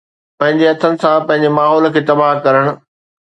[0.39, 2.73] پنهنجي هٿن سان پنهنجي ماحول کي تباهه ڪرڻ